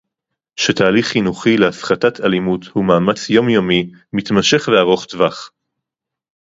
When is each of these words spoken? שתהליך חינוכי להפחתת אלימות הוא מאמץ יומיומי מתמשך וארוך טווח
שתהליך 0.55 1.07
חינוכי 1.07 1.57
להפחתת 1.57 2.19
אלימות 2.21 2.65
הוא 2.73 2.85
מאמץ 2.85 3.29
יומיומי 3.29 3.91
מתמשך 4.13 4.67
וארוך 4.71 5.05
טווח 5.05 5.51